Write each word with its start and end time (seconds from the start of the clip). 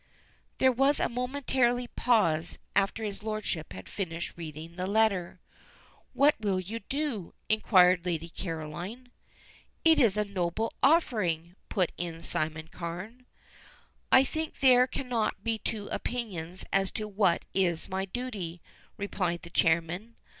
There 0.57 0.71
was 0.71 0.99
a 0.99 1.07
momentary 1.07 1.85
pause 1.85 2.57
after 2.75 3.03
his 3.03 3.21
lordship 3.21 3.71
had 3.71 3.87
finished 3.87 4.33
reading 4.35 4.75
the 4.75 4.87
letter. 4.87 5.39
"What 6.13 6.33
will 6.39 6.59
you 6.59 6.79
do?" 6.79 7.35
inquired 7.49 8.03
Lady 8.03 8.27
Caroline. 8.27 9.11
"It 9.85 9.99
is 9.99 10.17
a 10.17 10.25
noble 10.25 10.73
offering," 10.81 11.55
put 11.69 11.91
in 11.99 12.23
Simon 12.23 12.69
Carne. 12.69 13.27
"I 14.11 14.23
think 14.23 14.55
there 14.59 14.87
cannot 14.87 15.43
be 15.43 15.59
two 15.59 15.87
opinions 15.89 16.65
as 16.73 16.89
to 16.93 17.07
what 17.07 17.45
is 17.53 17.87
my 17.87 18.05
duty," 18.05 18.59
replied 18.97 19.43
the 19.43 19.51
chairman. 19.51 20.15